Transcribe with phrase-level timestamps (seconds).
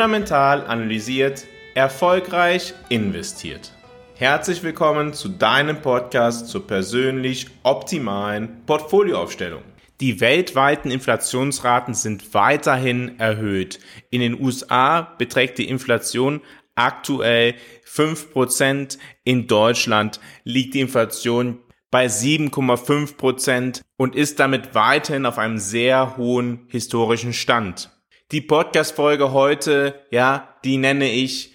[0.00, 3.70] fundamental analysiert, erfolgreich investiert.
[4.14, 9.60] Herzlich willkommen zu deinem Podcast zur persönlich optimalen Portfolioaufstellung.
[10.00, 13.78] Die weltweiten Inflationsraten sind weiterhin erhöht.
[14.08, 16.40] In den USA beträgt die Inflation
[16.74, 17.56] aktuell
[17.86, 18.96] 5%.
[19.24, 21.58] In Deutschland liegt die Inflation
[21.90, 27.90] bei 7,5% und ist damit weiterhin auf einem sehr hohen historischen Stand.
[28.32, 31.52] Die Podcast-Folge heute, ja, die nenne ich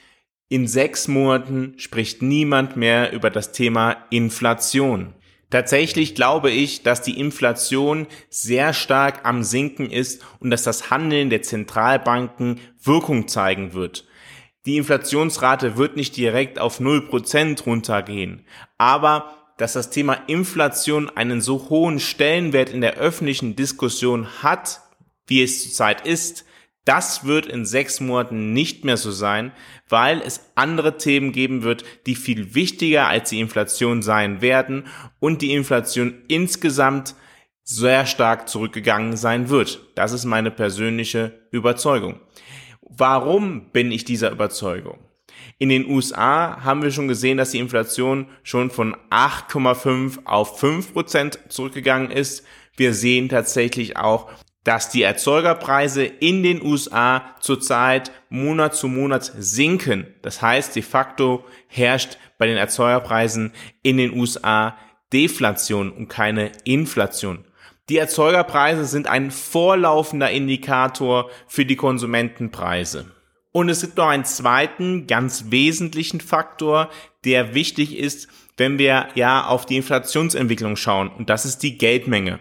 [0.50, 5.14] in sechs Monaten spricht niemand mehr über das Thema Inflation.
[5.50, 11.30] Tatsächlich glaube ich, dass die Inflation sehr stark am Sinken ist und dass das Handeln
[11.30, 14.06] der Zentralbanken Wirkung zeigen wird.
[14.66, 18.46] Die Inflationsrate wird nicht direkt auf 0% runtergehen,
[18.78, 24.82] aber dass das Thema Inflation einen so hohen Stellenwert in der öffentlichen Diskussion hat,
[25.26, 26.44] wie es zurzeit ist,
[26.86, 29.52] das wird in sechs Monaten nicht mehr so sein,
[29.90, 34.86] weil es andere Themen geben wird, die viel wichtiger als die Inflation sein werden
[35.20, 37.16] und die Inflation insgesamt
[37.64, 39.82] sehr stark zurückgegangen sein wird.
[39.96, 42.20] Das ist meine persönliche Überzeugung.
[42.82, 45.00] Warum bin ich dieser Überzeugung?
[45.58, 50.94] In den USA haben wir schon gesehen, dass die Inflation schon von 8,5 auf 5
[50.94, 52.46] Prozent zurückgegangen ist.
[52.78, 54.30] Wir sehen tatsächlich auch,
[54.66, 60.08] dass die Erzeugerpreise in den USA zurzeit Monat zu Monat sinken.
[60.24, 64.76] Das heißt, de facto herrscht bei den Erzeugerpreisen in den USA
[65.14, 67.46] Deflation und keine Inflation.
[67.90, 73.12] Die Erzeugerpreise sind ein vorlaufender Indikator für die Konsumentenpreise.
[73.52, 76.90] Und es gibt noch einen zweiten, ganz wesentlichen Faktor,
[77.24, 78.28] der wichtig ist,
[78.58, 81.10] wenn wir ja auf die Inflationsentwicklung schauen.
[81.10, 82.40] Und das ist die Geldmenge.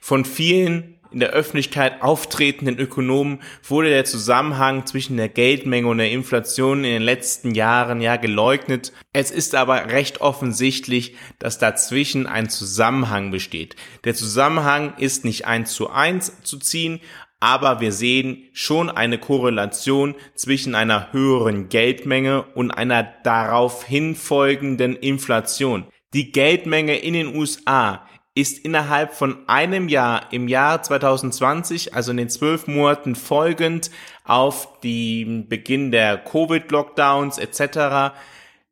[0.00, 6.10] Von vielen in der Öffentlichkeit auftretenden Ökonomen wurde der Zusammenhang zwischen der Geldmenge und der
[6.10, 8.92] Inflation in den letzten Jahren ja geleugnet.
[9.12, 13.76] Es ist aber recht offensichtlich, dass dazwischen ein Zusammenhang besteht.
[14.04, 17.00] Der Zusammenhang ist nicht eins zu eins zu ziehen,
[17.40, 25.86] aber wir sehen schon eine Korrelation zwischen einer höheren Geldmenge und einer darauf hinfolgenden Inflation.
[26.12, 32.16] Die Geldmenge in den USA ist innerhalb von einem Jahr im Jahr 2020, also in
[32.16, 33.90] den zwölf Monaten folgend
[34.24, 38.14] auf den Beginn der Covid-Lockdowns etc.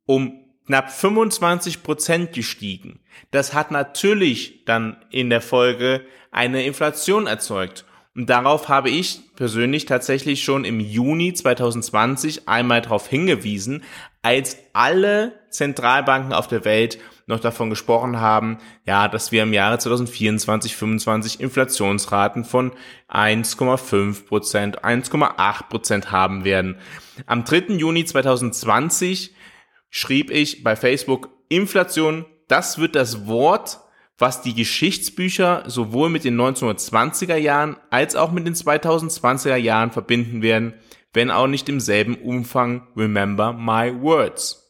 [0.06, 3.00] um knapp 25 Prozent gestiegen.
[3.30, 7.84] Das hat natürlich dann in der Folge eine Inflation erzeugt.
[8.14, 13.84] Und darauf habe ich persönlich tatsächlich schon im Juni 2020 einmal darauf hingewiesen,
[14.22, 19.78] als alle Zentralbanken auf der Welt noch davon gesprochen haben, ja, dass wir im Jahre
[19.78, 22.72] 2024, 25 Inflationsraten von
[23.08, 26.78] 1,5 Prozent, 1,8 Prozent haben werden.
[27.26, 27.74] Am 3.
[27.74, 29.34] Juni 2020
[29.90, 33.80] schrieb ich bei Facebook Inflation, das wird das Wort,
[34.16, 40.42] was die Geschichtsbücher sowohl mit den 1920er Jahren als auch mit den 2020er Jahren verbinden
[40.42, 40.74] werden,
[41.12, 44.67] wenn auch nicht im selben Umfang Remember My Words.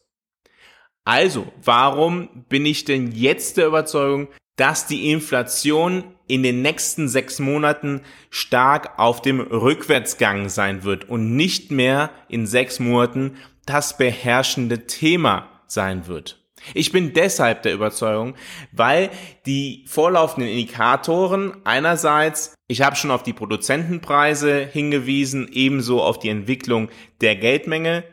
[1.09, 4.27] Also, warum bin ich denn jetzt der Überzeugung,
[4.57, 11.35] dass die Inflation in den nächsten sechs Monaten stark auf dem Rückwärtsgang sein wird und
[11.35, 16.45] nicht mehr in sechs Monaten das beherrschende Thema sein wird.
[16.75, 18.35] Ich bin deshalb der Überzeugung,
[18.71, 19.09] weil
[19.47, 26.89] die vorlaufenden Indikatoren einerseits, ich habe schon auf die Produzentenpreise hingewiesen, ebenso auf die Entwicklung
[27.21, 28.03] der Geldmenge.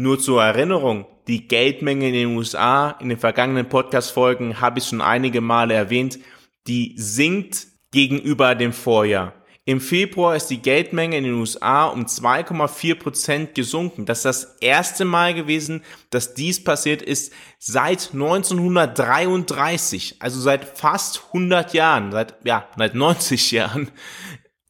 [0.00, 5.00] Nur zur Erinnerung, die Geldmenge in den USA, in den vergangenen Podcast-Folgen habe ich schon
[5.00, 6.20] einige Male erwähnt,
[6.68, 9.34] die sinkt gegenüber dem Vorjahr.
[9.64, 14.06] Im Februar ist die Geldmenge in den USA um 2,4 Prozent gesunken.
[14.06, 21.24] Das ist das erste Mal gewesen, dass dies passiert ist seit 1933, also seit fast
[21.26, 23.90] 100 Jahren, seit, ja, seit 90 Jahren.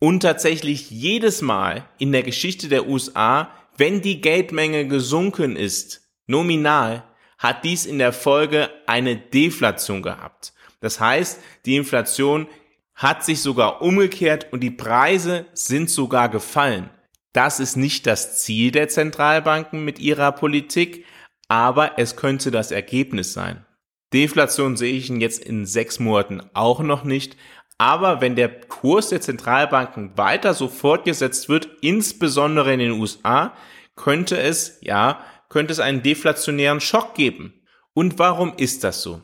[0.00, 7.05] Und tatsächlich jedes Mal in der Geschichte der USA, wenn die Geldmenge gesunken ist, Nominal
[7.39, 10.53] hat dies in der Folge eine Deflation gehabt.
[10.81, 12.49] Das heißt, die Inflation
[12.95, 16.91] hat sich sogar umgekehrt und die Preise sind sogar gefallen.
[17.33, 21.05] Das ist nicht das Ziel der Zentralbanken mit ihrer Politik,
[21.47, 23.65] aber es könnte das Ergebnis sein.
[24.13, 27.37] Deflation sehe ich jetzt in sechs Monaten auch noch nicht,
[27.79, 33.55] aber wenn der Kurs der Zentralbanken weiter so fortgesetzt wird, insbesondere in den USA,
[33.95, 37.55] könnte es, ja, könnte es einen deflationären Schock geben.
[37.95, 39.23] Und warum ist das so?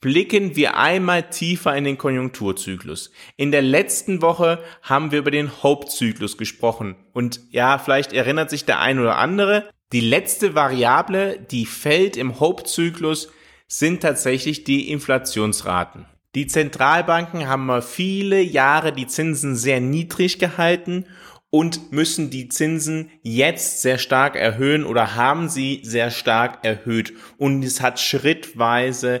[0.00, 3.10] Blicken wir einmal tiefer in den Konjunkturzyklus.
[3.36, 6.94] In der letzten Woche haben wir über den Hope-Zyklus gesprochen.
[7.12, 12.38] Und ja, vielleicht erinnert sich der ein oder andere, die letzte Variable, die fällt im
[12.38, 13.32] Hope-Zyklus,
[13.66, 16.06] sind tatsächlich die Inflationsraten.
[16.38, 21.04] Die Zentralbanken haben mal viele Jahre die Zinsen sehr niedrig gehalten
[21.50, 27.12] und müssen die Zinsen jetzt sehr stark erhöhen oder haben sie sehr stark erhöht.
[27.38, 29.20] Und es hat schrittweise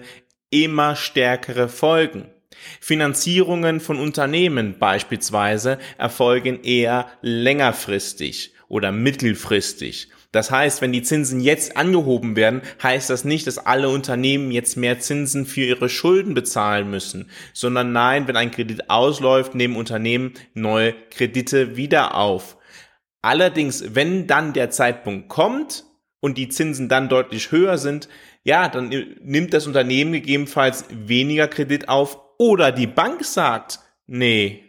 [0.50, 2.28] immer stärkere Folgen.
[2.80, 10.10] Finanzierungen von Unternehmen beispielsweise erfolgen eher längerfristig oder mittelfristig.
[10.30, 14.76] Das heißt, wenn die Zinsen jetzt angehoben werden, heißt das nicht, dass alle Unternehmen jetzt
[14.76, 20.34] mehr Zinsen für ihre Schulden bezahlen müssen, sondern nein, wenn ein Kredit ausläuft, nehmen Unternehmen
[20.52, 22.58] neue Kredite wieder auf.
[23.22, 25.84] Allerdings, wenn dann der Zeitpunkt kommt
[26.20, 28.08] und die Zinsen dann deutlich höher sind,
[28.44, 28.90] ja, dann
[29.22, 34.62] nimmt das Unternehmen gegebenenfalls weniger Kredit auf oder die Bank sagt, nee,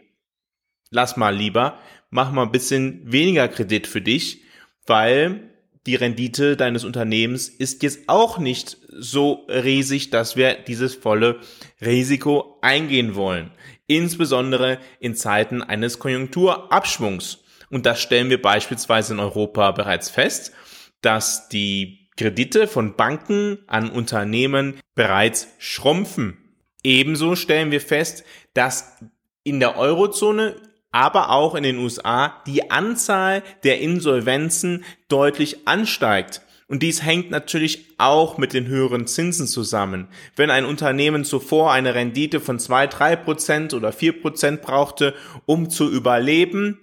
[0.90, 1.78] lass mal lieber,
[2.08, 4.42] mach mal ein bisschen weniger Kredit für dich,
[4.86, 5.49] weil
[5.86, 11.40] die Rendite deines Unternehmens ist jetzt auch nicht so riesig, dass wir dieses volle
[11.80, 13.50] Risiko eingehen wollen.
[13.86, 17.38] Insbesondere in Zeiten eines Konjunkturabschwungs.
[17.70, 20.52] Und das stellen wir beispielsweise in Europa bereits fest,
[21.00, 26.36] dass die Kredite von Banken an Unternehmen bereits schrumpfen.
[26.82, 28.96] Ebenso stellen wir fest, dass
[29.44, 30.56] in der Eurozone
[30.92, 36.42] aber auch in den USA die Anzahl der Insolvenzen deutlich ansteigt.
[36.70, 40.06] Und dies hängt natürlich auch mit den höheren Zinsen zusammen.
[40.36, 45.14] Wenn ein Unternehmen zuvor eine Rendite von zwei, drei Prozent oder vier Prozent brauchte,
[45.46, 46.78] um zu überleben,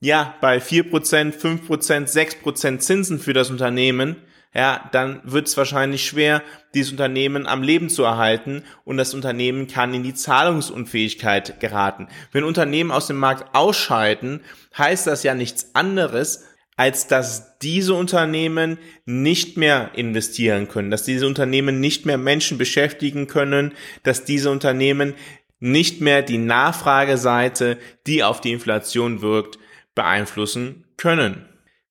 [0.00, 4.16] ja, bei vier Prozent, fünf Prozent, sechs Prozent Zinsen für das Unternehmen,
[4.54, 6.42] ja, dann wird es wahrscheinlich schwer,
[6.74, 12.08] dieses Unternehmen am Leben zu erhalten und das Unternehmen kann in die Zahlungsunfähigkeit geraten.
[12.32, 14.40] Wenn Unternehmen aus dem Markt ausscheiden,
[14.76, 21.26] heißt das ja nichts anderes, als dass diese Unternehmen nicht mehr investieren können, dass diese
[21.26, 25.14] Unternehmen nicht mehr Menschen beschäftigen können, dass diese Unternehmen
[25.58, 27.76] nicht mehr die Nachfrageseite,
[28.06, 29.58] die auf die Inflation wirkt,
[29.94, 31.49] beeinflussen können.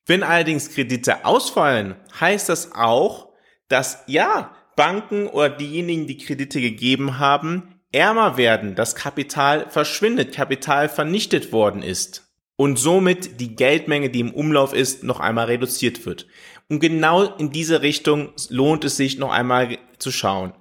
[0.09, 3.29] Wenn allerdings Kredite ausfallen, heißt das auch,
[3.67, 10.89] dass ja, Banken oder diejenigen, die Kredite gegeben haben, ärmer werden, das Kapital verschwindet, Kapital
[10.89, 16.25] vernichtet worden ist und somit die Geldmenge, die im Umlauf ist, noch einmal reduziert wird.
[16.69, 20.53] Und genau in diese Richtung lohnt es sich noch einmal zu schauen.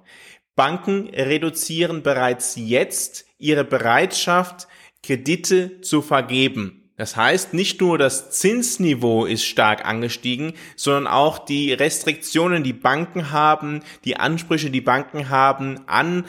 [0.55, 4.67] Banken reduzieren bereits jetzt ihre Bereitschaft,
[5.01, 6.88] Kredite zu vergeben.
[6.99, 13.31] Das heißt, nicht nur das Zinsniveau ist stark angestiegen, sondern auch die Restriktionen, die Banken
[13.31, 16.25] haben, die Ansprüche, die Banken haben an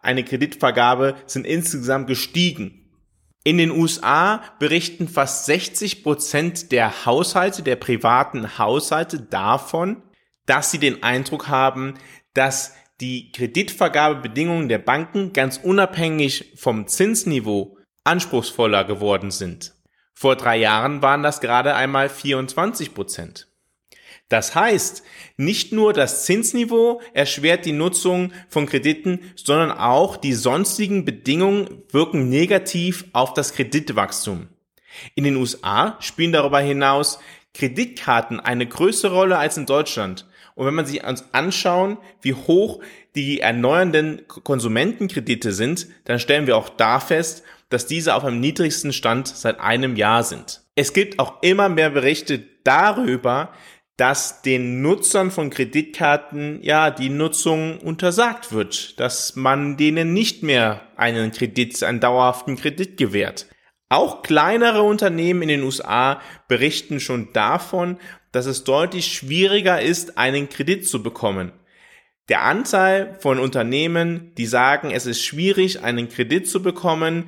[0.00, 2.88] eine Kreditvergabe sind insgesamt gestiegen.
[3.44, 10.02] In den USA berichten fast 60 Prozent der Haushalte, der privaten Haushalte davon,
[10.46, 11.98] dass sie den Eindruck haben,
[12.32, 19.73] dass die Kreditvergabebedingungen der Banken ganz unabhängig vom Zinsniveau anspruchsvoller geworden sind.
[20.14, 23.48] Vor drei Jahren waren das gerade einmal 24 Prozent.
[24.28, 25.02] Das heißt,
[25.36, 32.30] nicht nur das Zinsniveau erschwert die Nutzung von Krediten, sondern auch die sonstigen Bedingungen wirken
[32.30, 34.48] negativ auf das Kreditwachstum.
[35.14, 37.18] In den USA spielen darüber hinaus
[37.52, 40.26] Kreditkarten eine größere Rolle als in Deutschland.
[40.54, 42.80] Und wenn man sich anschauen, wie hoch
[43.14, 47.42] die erneuernden Konsumentenkredite sind, dann stellen wir auch da fest,
[47.74, 50.62] dass diese auf einem niedrigsten Stand seit einem Jahr sind.
[50.76, 53.52] Es gibt auch immer mehr Berichte darüber,
[53.96, 60.82] dass den Nutzern von Kreditkarten ja die Nutzung untersagt wird, dass man denen nicht mehr
[60.96, 63.46] einen Kredit, einen dauerhaften Kredit gewährt.
[63.88, 67.98] Auch kleinere Unternehmen in den USA berichten schon davon,
[68.30, 71.50] dass es deutlich schwieriger ist, einen Kredit zu bekommen.
[72.28, 77.24] Der Anteil von Unternehmen, die sagen, es ist schwierig, einen Kredit zu bekommen,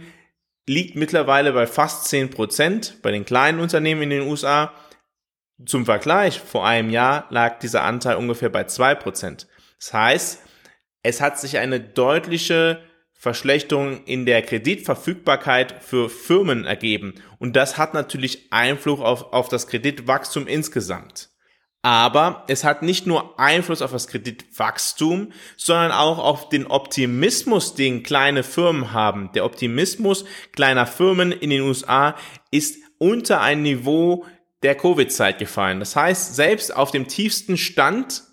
[0.69, 4.73] liegt mittlerweile bei fast 10 Prozent bei den kleinen Unternehmen in den USA.
[5.65, 9.47] Zum Vergleich, vor einem Jahr lag dieser Anteil ungefähr bei 2 Prozent.
[9.79, 10.43] Das heißt,
[11.03, 12.83] es hat sich eine deutliche
[13.13, 17.15] Verschlechterung in der Kreditverfügbarkeit für Firmen ergeben.
[17.39, 21.31] Und das hat natürlich Einfluss auf, auf das Kreditwachstum insgesamt.
[21.83, 28.03] Aber es hat nicht nur Einfluss auf das Kreditwachstum, sondern auch auf den Optimismus, den
[28.03, 29.31] kleine Firmen haben.
[29.35, 32.17] Der Optimismus kleiner Firmen in den USA
[32.51, 34.25] ist unter ein Niveau
[34.63, 35.79] der Covid-Zeit gefallen.
[35.79, 38.25] Das heißt, selbst auf dem tiefsten Stand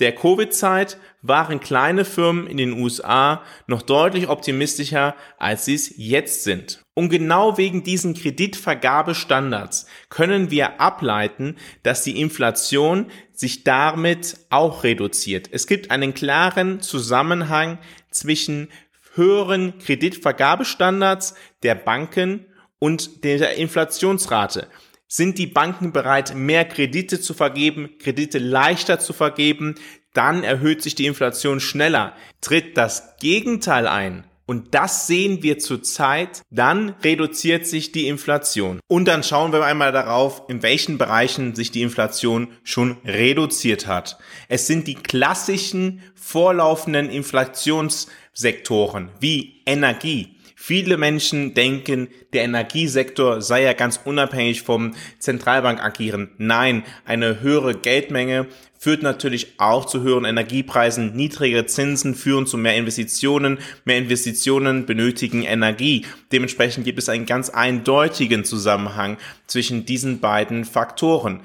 [0.00, 6.42] der Covid-Zeit waren kleine Firmen in den USA noch deutlich optimistischer, als sie es jetzt
[6.42, 6.82] sind.
[6.94, 15.48] Und genau wegen diesen Kreditvergabestandards können wir ableiten, dass die Inflation sich damit auch reduziert.
[15.52, 17.78] Es gibt einen klaren Zusammenhang
[18.10, 18.68] zwischen
[19.14, 22.46] höheren Kreditvergabestandards der Banken
[22.78, 24.68] und der Inflationsrate.
[25.16, 29.76] Sind die Banken bereit, mehr Kredite zu vergeben, Kredite leichter zu vergeben,
[30.12, 32.14] dann erhöht sich die Inflation schneller.
[32.40, 38.80] Tritt das Gegenteil ein, und das sehen wir zurzeit, dann reduziert sich die Inflation.
[38.88, 44.18] Und dann schauen wir einmal darauf, in welchen Bereichen sich die Inflation schon reduziert hat.
[44.48, 50.33] Es sind die klassischen vorlaufenden Inflationssektoren wie Energie,
[50.66, 56.30] Viele Menschen denken, der Energiesektor sei ja ganz unabhängig vom Zentralbankagieren.
[56.38, 58.46] Nein, eine höhere Geldmenge
[58.78, 61.14] führt natürlich auch zu höheren Energiepreisen.
[61.14, 63.58] Niedrigere Zinsen führen zu mehr Investitionen.
[63.84, 66.06] Mehr Investitionen benötigen Energie.
[66.32, 71.42] Dementsprechend gibt es einen ganz eindeutigen Zusammenhang zwischen diesen beiden Faktoren.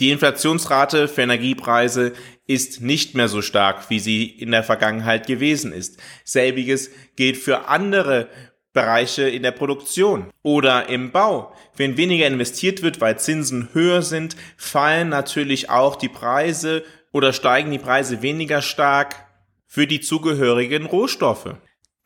[0.00, 2.14] Die Inflationsrate für Energiepreise
[2.46, 5.98] ist nicht mehr so stark, wie sie in der Vergangenheit gewesen ist.
[6.24, 8.30] Selbiges gilt für andere
[8.72, 11.54] Bereiche in der Produktion oder im Bau.
[11.76, 17.70] Wenn weniger investiert wird, weil Zinsen höher sind, fallen natürlich auch die Preise oder steigen
[17.70, 19.26] die Preise weniger stark
[19.66, 21.56] für die zugehörigen Rohstoffe.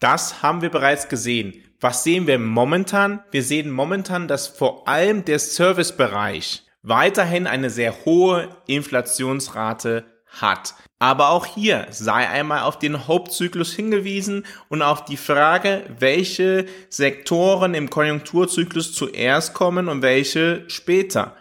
[0.01, 1.63] Das haben wir bereits gesehen.
[1.81, 3.23] Was sehen wir momentan?
[3.31, 10.05] Wir sehen momentan, dass vor allem der Servicebereich weiterhin eine sehr hohe Inflationsrate
[10.41, 10.75] hat.
[10.99, 17.75] Aber auch hier sei einmal auf den Hauptzyklus hingewiesen und auf die Frage, welche Sektoren
[17.75, 21.37] im Konjunkturzyklus zuerst kommen und welche später.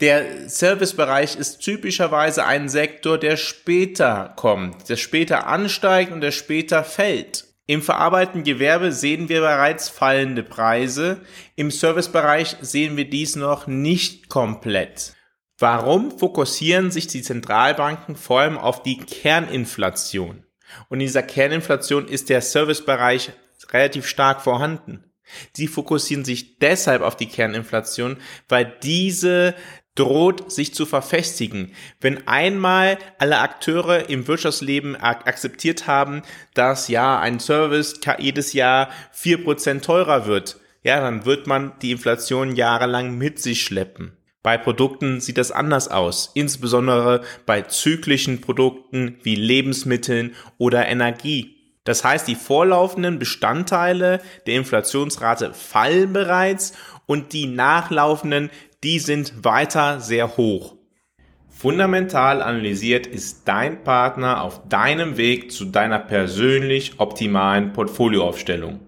[0.00, 6.82] Der Servicebereich ist typischerweise ein Sektor, der später kommt, der später ansteigt und der später
[6.82, 7.44] fällt.
[7.66, 11.20] Im verarbeitenden Gewerbe sehen wir bereits fallende Preise.
[11.56, 15.13] Im Servicebereich sehen wir dies noch nicht komplett.
[15.58, 20.44] Warum fokussieren sich die Zentralbanken vor allem auf die Kerninflation?
[20.88, 23.32] Und in dieser Kerninflation ist der Servicebereich
[23.70, 25.04] relativ stark vorhanden.
[25.56, 28.18] Sie fokussieren sich deshalb auf die Kerninflation,
[28.48, 29.54] weil diese
[29.94, 31.72] droht sich zu verfestigen.
[32.00, 36.22] Wenn einmal alle Akteure im Wirtschaftsleben akzeptiert haben,
[36.54, 41.92] dass ja ein Service jedes Jahr vier Prozent teurer wird, ja, dann wird man die
[41.92, 44.16] Inflation jahrelang mit sich schleppen.
[44.44, 51.56] Bei Produkten sieht das anders aus, insbesondere bei zyklischen Produkten wie Lebensmitteln oder Energie.
[51.84, 56.74] Das heißt, die vorlaufenden Bestandteile der Inflationsrate fallen bereits
[57.06, 58.50] und die nachlaufenden,
[58.82, 60.76] die sind weiter sehr hoch.
[61.48, 68.80] Fundamental analysiert ist dein Partner auf deinem Weg zu deiner persönlich optimalen Portfolioaufstellung.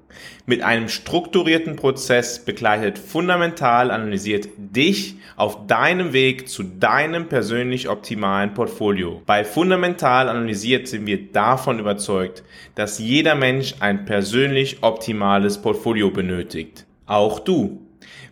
[0.47, 8.55] Mit einem strukturierten Prozess begleitet Fundamental analysiert dich auf deinem Weg zu deinem persönlich optimalen
[8.55, 9.23] Portfolio.
[9.27, 12.43] Bei Fundamental analysiert sind wir davon überzeugt,
[12.75, 16.87] dass jeder Mensch ein persönlich optimales Portfolio benötigt.
[17.07, 17.83] Auch du.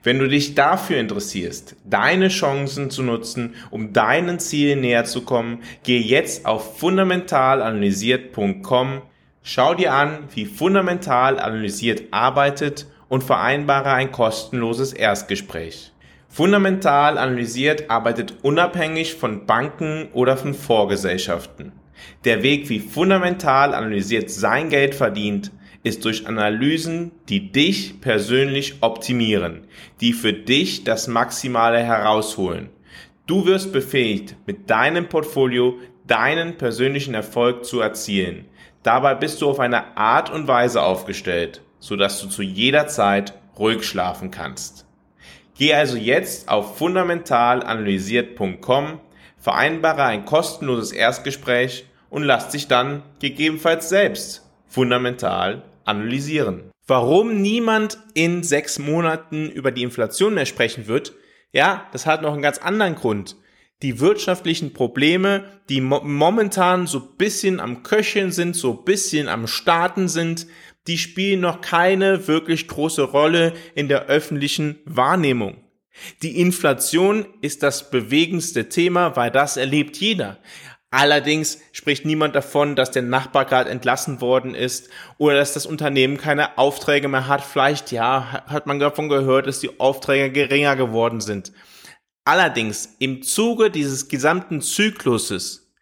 [0.03, 5.62] Wenn du dich dafür interessierst, deine Chancen zu nutzen, um deinen Zielen näher zu kommen,
[5.83, 9.00] geh jetzt auf fundamentalanalysiert.com
[9.46, 15.92] Schau dir an, wie fundamental analysiert arbeitet und vereinbare ein kostenloses Erstgespräch.
[16.30, 21.72] Fundamental analysiert arbeitet unabhängig von Banken oder von Vorgesellschaften.
[22.24, 29.66] Der Weg, wie fundamental analysiert sein Geld verdient, ist durch Analysen, die dich persönlich optimieren,
[30.00, 32.70] die für dich das Maximale herausholen.
[33.26, 38.46] Du wirst befähigt, mit deinem Portfolio deinen persönlichen Erfolg zu erzielen.
[38.85, 43.85] Dabei bist du auf eine Art und Weise aufgestellt, sodass du zu jeder Zeit ruhig
[43.85, 44.85] schlafen kannst.
[45.57, 49.00] Geh also jetzt auf fundamentalanalysiert.com,
[49.38, 56.71] vereinbare ein kostenloses Erstgespräch und lass dich dann gegebenenfalls selbst fundamental analysieren.
[56.87, 61.14] Warum niemand in sechs Monaten über die Inflation mehr sprechen wird,
[61.53, 63.37] ja, das hat noch einen ganz anderen Grund
[63.85, 70.09] die wirtschaftlichen Probleme, die mo momentan so bisschen am Köcheln sind, so bisschen am Starten
[70.09, 70.47] sind,
[70.87, 75.59] die spielen noch keine wirklich große Rolle in der öffentlichen Wahrnehmung.
[76.23, 80.38] Die Inflation ist das bewegendste Thema, weil das erlebt jeder.
[80.91, 84.88] Allerdings spricht niemand davon, dass der Nachbar gerade entlassen worden ist
[85.19, 87.45] oder dass das Unternehmen keine Aufträge mehr hat.
[87.45, 91.53] Vielleicht ja, hat man davon gehört, dass die Aufträge geringer geworden sind.
[92.25, 95.73] Allerdings im Zuge dieses gesamten Zykluses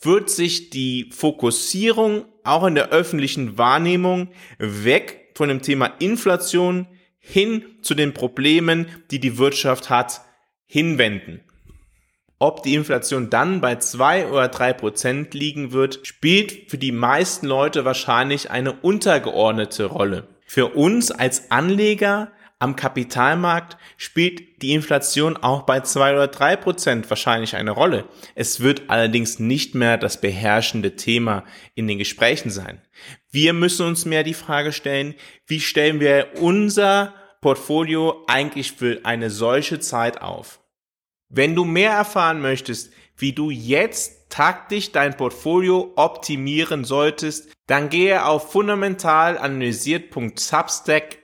[0.00, 4.28] wird sich die Fokussierung auch in der öffentlichen Wahrnehmung
[4.58, 6.86] weg von dem Thema Inflation
[7.18, 10.22] hin zu den Problemen, die die Wirtschaft hat,
[10.64, 11.40] hinwenden.
[12.38, 17.46] Ob die Inflation dann bei zwei oder drei Prozent liegen wird, spielt für die meisten
[17.46, 20.26] Leute wahrscheinlich eine untergeordnete Rolle.
[20.46, 27.08] Für uns als Anleger am Kapitalmarkt spielt die Inflation auch bei zwei oder drei Prozent
[27.08, 28.04] wahrscheinlich eine Rolle.
[28.34, 32.82] Es wird allerdings nicht mehr das beherrschende Thema in den Gesprächen sein.
[33.30, 35.14] Wir müssen uns mehr die Frage stellen,
[35.46, 40.60] wie stellen wir unser Portfolio eigentlich für eine solche Zeit auf?
[41.30, 48.26] Wenn du mehr erfahren möchtest, wie du jetzt taktisch dein Portfolio optimieren solltest, dann gehe
[48.26, 48.52] auf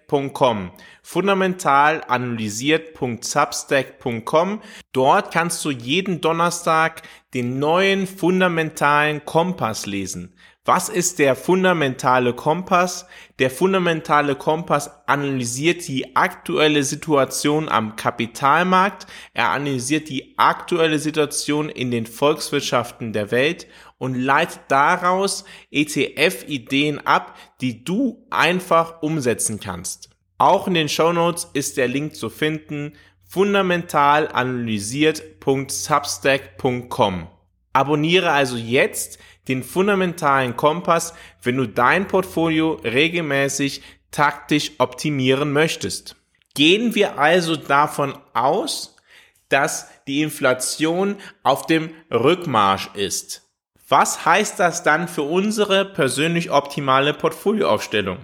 [0.09, 0.71] fundamentalanalysiert.substack.com
[1.03, 4.63] fundamental analysiert.substack.com.
[4.93, 7.03] Dort kannst du jeden Donnerstag
[7.35, 10.35] den neuen fundamentalen Kompass lesen.
[10.65, 13.07] Was ist der fundamentale Kompass?
[13.39, 21.93] Der fundamentale Kompass analysiert die aktuelle Situation am Kapitalmarkt, er analysiert die aktuelle Situation in
[21.93, 30.09] den Volkswirtschaften der Welt und leitet daraus ETF-Ideen ab, die du einfach umsetzen kannst.
[30.39, 32.93] Auch in den Show Notes ist der Link zu finden
[33.29, 37.27] fundamental analysiert.substack.com.
[37.73, 46.17] Abonniere also jetzt den fundamentalen Kompass, wenn du dein Portfolio regelmäßig taktisch optimieren möchtest.
[46.55, 48.97] Gehen wir also davon aus,
[49.49, 53.46] dass die Inflation auf dem Rückmarsch ist.
[53.89, 58.19] Was heißt das dann für unsere persönlich optimale Portfolioaufstellung?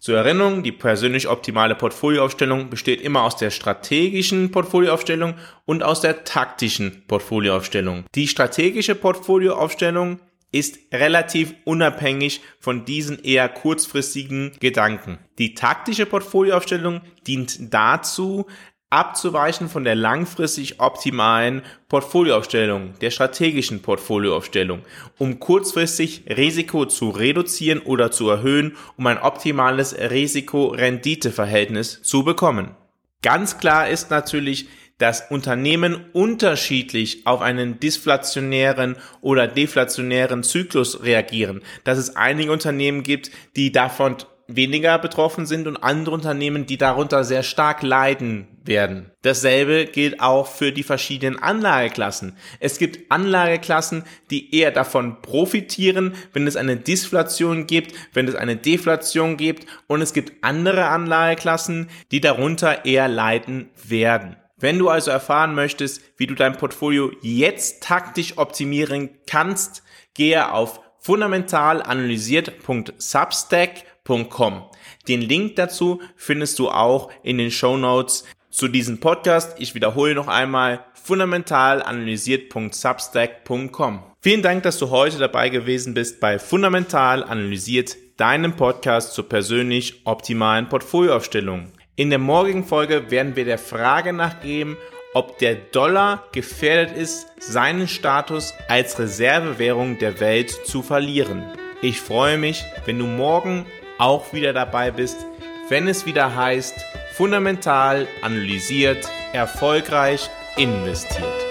[0.00, 5.34] Zur Erinnerung, die persönlich optimale Portfolioaufstellung besteht immer aus der strategischen Portfolioaufstellung
[5.66, 8.04] und aus der taktischen Portfolioaufstellung.
[8.14, 15.18] Die strategische Portfolioaufstellung ist relativ unabhängig von diesen eher kurzfristigen Gedanken.
[15.38, 18.46] Die taktische Portfolioaufstellung dient dazu,
[18.90, 24.82] abzuweichen von der langfristig optimalen Portfolioaufstellung, der strategischen Portfolioaufstellung,
[25.18, 32.76] um kurzfristig Risiko zu reduzieren oder zu erhöhen, um ein optimales Risiko-Rendite-Verhältnis zu bekommen.
[33.22, 34.68] Ganz klar ist natürlich,
[34.98, 43.30] dass Unternehmen unterschiedlich auf einen disflationären oder deflationären Zyklus reagieren, dass es einige Unternehmen gibt,
[43.56, 44.16] die davon
[44.48, 49.10] weniger betroffen sind und andere Unternehmen, die darunter sehr stark leiden werden.
[49.22, 52.36] Dasselbe gilt auch für die verschiedenen Anlageklassen.
[52.60, 58.56] Es gibt Anlageklassen, die eher davon profitieren, wenn es eine Disflation gibt, wenn es eine
[58.56, 64.36] Deflation gibt und es gibt andere Anlageklassen, die darunter eher leiden werden.
[64.58, 69.82] Wenn du also erfahren möchtest, wie du dein Portfolio jetzt taktisch optimieren kannst,
[70.14, 74.62] gehe auf fundamentalanalysiert.substack.com www.podcast.com.
[75.08, 79.56] Den Link dazu findest du auch in den Show Notes zu diesem Podcast.
[79.58, 84.02] Ich wiederhole noch einmal fundamental analysiert.substack.com.
[84.20, 90.02] Vielen Dank, dass du heute dabei gewesen bist bei Fundamental Analysiert, deinem Podcast zur persönlich
[90.04, 91.70] optimalen Portfolioaufstellung.
[91.96, 94.76] In der morgigen Folge werden wir der Frage nachgehen,
[95.14, 101.44] ob der Dollar gefährdet ist, seinen Status als Reservewährung der Welt zu verlieren.
[101.82, 103.66] Ich freue mich, wenn du morgen
[103.98, 105.26] auch wieder dabei bist,
[105.68, 106.74] wenn es wieder heißt,
[107.14, 111.45] fundamental analysiert, erfolgreich investiert.